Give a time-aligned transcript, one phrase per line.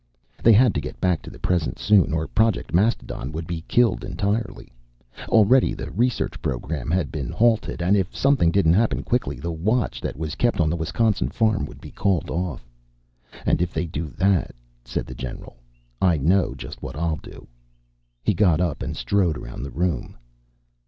[0.41, 4.03] They had to get back to the present soon or Project Mastodon would be killed
[4.03, 4.73] entirely.
[5.27, 10.01] Already the research program had been halted and if something didn't happen quickly, the watch
[10.01, 12.67] that was kept on the Wisconsin farm would be called off.
[13.45, 15.57] "And if they do that," said the general,
[16.01, 17.47] "I know just what I'll do."
[18.23, 20.17] He got up and strode around the room.